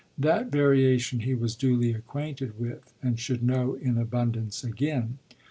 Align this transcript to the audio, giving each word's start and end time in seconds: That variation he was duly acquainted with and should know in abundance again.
That 0.17 0.47
variation 0.51 1.19
he 1.19 1.35
was 1.35 1.55
duly 1.55 1.93
acquainted 1.93 2.57
with 2.59 2.91
and 3.03 3.19
should 3.19 3.43
know 3.43 3.75
in 3.75 3.99
abundance 3.99 4.63
again. 4.63 5.19